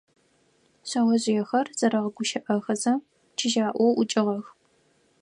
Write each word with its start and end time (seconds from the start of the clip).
Шъэожъыехэр 0.89 1.67
зэрэгъэгущыӀэхэзэ 1.77 2.93
чыжьаӀоу 3.37 3.91
ӀукӀыгъэх. 3.99 4.45